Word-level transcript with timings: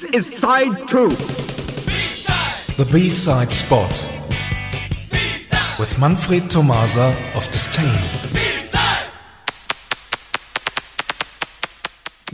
This 0.00 0.14
is 0.14 0.38
side 0.38 0.88
two. 0.88 1.10
The 2.78 2.88
B-side 2.90 3.52
spot 3.52 3.92
with 5.78 5.98
Manfred 5.98 6.48
Tomasa 6.48 7.14
of 7.34 7.44
Disdain. 7.50 8.00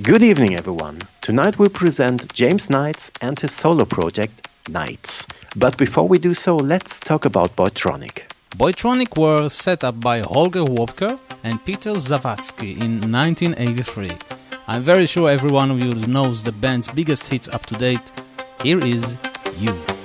Good 0.00 0.22
evening, 0.22 0.54
everyone. 0.54 1.00
Tonight 1.22 1.58
we 1.58 1.68
present 1.68 2.32
James 2.32 2.71
Knights 2.71 3.10
and 3.21 3.37
his 3.37 3.53
solo 3.53 3.85
project, 3.85 4.46
Knights. 4.69 5.26
But 5.56 5.76
before 5.76 6.06
we 6.06 6.19
do 6.19 6.35
so, 6.35 6.54
let's 6.54 7.01
talk 7.01 7.24
about 7.24 7.56
Boytronic. 7.56 8.30
Boytronic 8.56 9.19
were 9.19 9.48
set 9.48 9.83
up 9.83 9.98
by 9.98 10.21
Holger 10.21 10.62
Wobker 10.62 11.19
and 11.42 11.64
Peter 11.64 11.94
Zawadzki 11.94 12.80
in 12.80 13.01
1983. 13.10 14.35
I'm 14.69 14.83
very 14.83 15.06
sure 15.06 15.30
every 15.30 15.51
one 15.51 15.71
of 15.71 15.80
you 15.80 15.94
knows 16.06 16.42
the 16.42 16.51
band's 16.51 16.88
biggest 16.88 17.28
hits 17.28 17.46
up 17.48 17.66
to 17.66 17.74
date. 17.74 18.10
Here 18.62 18.84
is 18.84 19.16
You. 19.58 19.95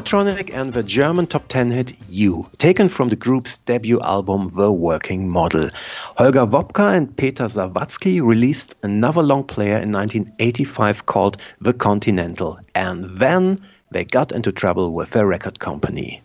Boytronic 0.00 0.50
and 0.54 0.72
the 0.72 0.82
German 0.82 1.26
top 1.26 1.46
10 1.48 1.72
hit 1.72 1.92
You, 2.08 2.48
taken 2.56 2.88
from 2.88 3.10
the 3.10 3.16
group's 3.16 3.58
debut 3.58 4.00
album 4.00 4.50
The 4.56 4.72
Working 4.72 5.28
Model. 5.28 5.68
Holger 6.16 6.46
Wobker 6.46 6.96
and 6.96 7.14
Peter 7.14 7.44
Zawadzki 7.44 8.22
released 8.22 8.76
another 8.82 9.22
long 9.22 9.44
player 9.44 9.78
in 9.78 9.92
1985 9.92 11.04
called 11.04 11.36
The 11.60 11.74
Continental, 11.74 12.58
and 12.74 13.10
then 13.18 13.60
they 13.90 14.06
got 14.06 14.32
into 14.32 14.52
trouble 14.52 14.94
with 14.94 15.10
their 15.10 15.26
record 15.26 15.58
company. 15.58 16.22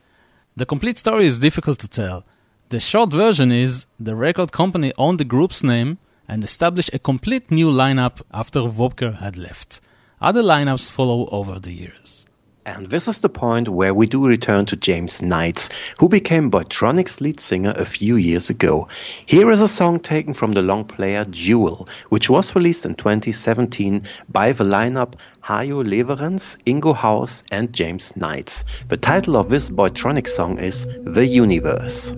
The 0.55 0.65
complete 0.65 0.97
story 0.97 1.25
is 1.25 1.39
difficult 1.39 1.79
to 1.79 1.89
tell. 1.89 2.23
The 2.69 2.79
short 2.79 3.11
version 3.11 3.51
is 3.51 3.87
the 3.99 4.15
record 4.15 4.53
company 4.53 4.93
owned 4.97 5.19
the 5.19 5.25
group's 5.25 5.63
name 5.63 5.97
and 6.29 6.45
established 6.45 6.93
a 6.93 6.99
complete 6.99 7.51
new 7.51 7.69
lineup 7.69 8.21
after 8.33 8.61
Wobker 8.61 9.17
had 9.17 9.37
left. 9.37 9.81
Other 10.21 10.41
lineups 10.41 10.89
follow 10.89 11.27
over 11.29 11.59
the 11.59 11.73
years. 11.73 12.25
And 12.67 12.89
this 12.89 13.07
is 13.07 13.19
the 13.19 13.29
point 13.29 13.69
where 13.69 13.93
we 13.93 14.07
do 14.07 14.25
return 14.25 14.65
to 14.65 14.75
James 14.75 15.21
Knights, 15.21 15.69
who 15.99 16.09
became 16.09 16.49
Boytronic's 16.49 17.21
lead 17.21 17.39
singer 17.39 17.75
a 17.77 17.85
few 17.85 18.15
years 18.15 18.49
ago. 18.49 18.87
Here 19.27 19.51
is 19.51 19.61
a 19.61 19.67
song 19.67 19.99
taken 19.99 20.33
from 20.33 20.53
the 20.53 20.63
long 20.63 20.85
player 20.85 21.25
Jewel, 21.25 21.87
which 22.09 22.27
was 22.27 22.55
released 22.55 22.87
in 22.87 22.95
2017 22.95 24.07
by 24.29 24.51
the 24.51 24.63
lineup 24.63 25.13
Hayo 25.43 25.83
Lewerentz, 25.83 26.57
Ingo 26.65 26.95
Haus, 26.95 27.43
and 27.51 27.71
James 27.71 28.15
Knights. 28.15 28.65
The 28.89 28.97
title 28.97 29.37
of 29.37 29.49
this 29.49 29.69
Boytronic 29.69 30.27
song 30.27 30.57
is 30.57 30.87
The 31.05 31.27
Universe. 31.27 32.13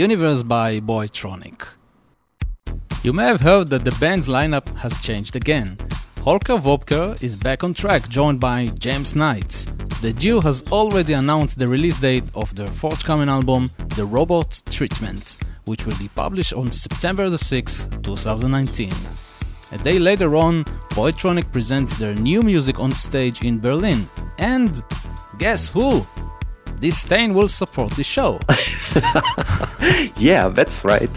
Universe 0.00 0.42
by 0.42 0.80
Boytronic. 0.80 1.74
You 3.04 3.12
may 3.12 3.24
have 3.24 3.42
heard 3.42 3.68
that 3.68 3.84
the 3.84 3.94
band's 4.00 4.28
lineup 4.28 4.66
has 4.76 5.02
changed 5.02 5.36
again. 5.36 5.76
Holger 6.24 6.56
Wobker 6.56 7.22
is 7.22 7.36
back 7.36 7.62
on 7.62 7.74
track, 7.74 8.08
joined 8.08 8.40
by 8.40 8.68
James 8.78 9.14
Knights. 9.14 9.66
The 10.00 10.14
duo 10.14 10.40
has 10.40 10.62
already 10.72 11.12
announced 11.12 11.58
the 11.58 11.68
release 11.68 12.00
date 12.00 12.24
of 12.34 12.54
their 12.56 12.66
forthcoming 12.66 13.28
album, 13.28 13.68
The 13.96 14.06
Robot 14.06 14.62
Treatment, 14.70 15.36
which 15.66 15.84
will 15.84 15.98
be 15.98 16.08
published 16.14 16.54
on 16.54 16.72
September 16.72 17.28
the 17.28 17.36
6th, 17.36 18.02
2019. 18.02 18.94
A 19.72 19.84
day 19.84 19.98
later 19.98 20.34
on, 20.34 20.64
Boytronic 20.96 21.52
presents 21.52 21.98
their 21.98 22.14
new 22.14 22.40
music 22.40 22.80
on 22.80 22.90
stage 22.90 23.44
in 23.44 23.60
Berlin. 23.60 24.08
And 24.38 24.82
guess 25.36 25.68
who? 25.68 26.06
This 26.80 27.02
Disdain 27.02 27.34
will 27.34 27.48
support 27.48 27.92
the 27.92 28.04
show. 28.04 28.40
yeah, 30.16 30.48
that's 30.48 30.84
right. 30.84 31.10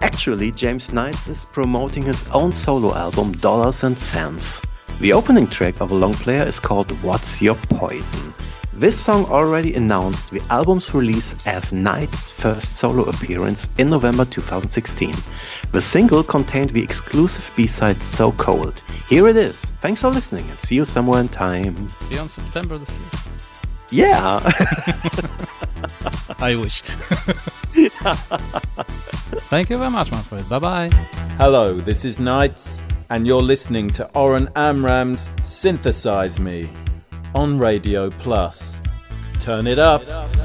Actually, 0.00 0.50
James 0.50 0.92
Knights 0.92 1.28
is 1.28 1.44
promoting 1.46 2.02
his 2.02 2.28
own 2.28 2.52
solo 2.52 2.94
album 2.94 3.32
Dollars 3.32 3.84
and 3.84 3.96
Cents. 3.96 4.60
The 5.00 5.12
opening 5.12 5.46
track 5.46 5.80
of 5.80 5.90
a 5.90 5.94
long 5.94 6.14
player 6.14 6.42
is 6.42 6.60
called 6.60 6.90
What's 7.02 7.40
Your 7.40 7.54
Poison. 7.54 8.34
This 8.74 8.98
song 8.98 9.26
already 9.26 9.74
announced 9.74 10.30
the 10.30 10.40
album's 10.50 10.94
release 10.94 11.34
as 11.46 11.72
Knight's 11.72 12.30
first 12.30 12.76
solo 12.76 13.04
appearance 13.04 13.68
in 13.78 13.88
November 13.88 14.24
2016. 14.24 15.14
The 15.72 15.80
single 15.80 16.22
contained 16.22 16.70
the 16.70 16.82
exclusive 16.82 17.52
B-side 17.54 18.02
So 18.02 18.32
Cold. 18.32 18.82
Here 19.08 19.28
it 19.28 19.36
is. 19.36 19.66
Thanks 19.82 20.00
for 20.00 20.10
listening 20.10 20.48
and 20.48 20.58
see 20.58 20.76
you 20.76 20.84
somewhere 20.84 21.20
in 21.20 21.28
time. 21.28 21.88
See 21.90 22.14
you 22.14 22.20
on 22.20 22.28
September 22.28 22.78
the 22.78 22.86
6th. 22.86 23.28
Yeah. 23.90 24.40
I 26.38 26.56
wish. 26.56 26.82
Thank 29.48 29.70
you 29.70 29.78
very 29.78 29.90
much, 29.90 30.10
my 30.10 30.18
friend. 30.18 30.48
Bye 30.48 30.58
bye. 30.58 30.88
Hello, 31.38 31.74
this 31.74 32.04
is 32.04 32.18
Knights, 32.18 32.78
and 33.10 33.26
you're 33.26 33.42
listening 33.42 33.90
to 33.90 34.08
Oren 34.16 34.48
Amram's 34.54 35.28
Synthesize 35.42 36.38
Me 36.38 36.68
on 37.34 37.58
Radio 37.58 38.10
Plus. 38.10 38.80
Turn 39.40 39.66
it 39.66 39.78
up. 39.78 40.02
Why 40.06 40.28
the 40.28 40.41